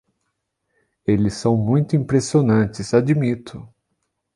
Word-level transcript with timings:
Eles 1.05 1.35
são 1.35 1.55
muito 1.55 1.95
impressionantes, 1.95 2.91
admito. 2.91 3.71